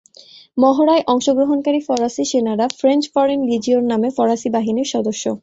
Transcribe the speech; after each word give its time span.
মহড়ায় 0.57 1.03
অংশগ্রহণকারী 1.07 1.79
ফরাসি 1.87 2.23
সেনারা 2.31 2.65
ফ্রেঞ্চ 2.79 3.03
ফরেন 3.13 3.39
লিজিওন 3.49 3.83
নামে 3.91 4.09
ফরাসি 4.17 4.49
বাহিনীর 4.55 4.91
সদস্য। 4.93 5.23